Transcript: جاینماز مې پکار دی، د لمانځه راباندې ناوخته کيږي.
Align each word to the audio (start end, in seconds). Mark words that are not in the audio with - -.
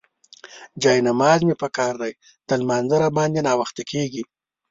جاینماز 0.81 1.39
مې 1.47 1.55
پکار 1.61 1.93
دی، 2.01 2.13
د 2.47 2.49
لمانځه 2.61 2.95
راباندې 3.03 3.41
ناوخته 3.47 3.83
کيږي. 3.91 4.23